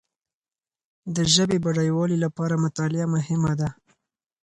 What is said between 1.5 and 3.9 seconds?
بډایوالي لپاره مطالعه مهمه ده.